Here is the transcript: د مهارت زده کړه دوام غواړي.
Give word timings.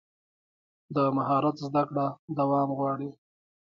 د 0.95 0.97
مهارت 1.17 1.55
زده 1.65 1.83
کړه 1.89 2.05
دوام 2.37 2.69
غواړي. 2.77 3.09